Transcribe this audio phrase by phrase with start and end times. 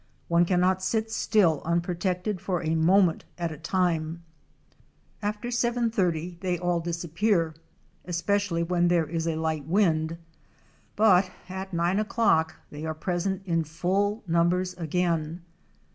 [0.29, 4.23] One cannot sit still unprotected for a moment at a time.
[5.21, 7.53] After 7.30 they all disappear,
[8.05, 10.17] especially when there is a light wind,
[10.95, 15.43] but at nine o'clock they are present in full numbers again.